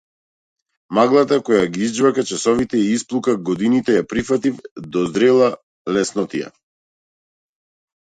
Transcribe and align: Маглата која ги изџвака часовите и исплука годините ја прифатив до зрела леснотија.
Маглата 0.97 1.37
која 1.49 1.65
ги 1.73 1.83
изџвака 1.87 2.23
часовите 2.29 2.79
и 2.85 2.87
исплука 2.93 3.35
годините 3.49 3.97
ја 3.97 4.05
прифатив 4.13 4.57
до 4.95 5.05
зрела 5.11 5.51
леснотија. 5.99 6.49